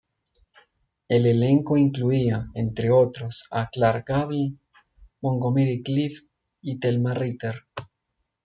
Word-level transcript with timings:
El 1.09 1.27
elenco 1.27 1.77
incluía, 1.77 2.47
entre 2.55 2.89
otros, 2.89 3.45
a 3.51 3.69
Clark 3.69 4.03
Gable, 4.07 4.55
Montgomery 5.21 5.83
Clift 5.83 6.31
y 6.59 6.79
Thelma 6.79 7.13
Ritter. 7.13 7.65